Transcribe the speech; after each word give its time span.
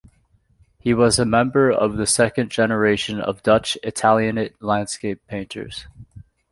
He 0.79 0.95
was 0.95 1.19
a 1.19 1.25
member 1.25 1.69
of 1.71 1.95
the 1.97 2.07
second 2.07 2.49
generation 2.49 3.21
of 3.21 3.43
"Dutch 3.43 3.77
Italianate 3.83 4.59
landscape" 4.59 5.21
painters. 5.27 5.85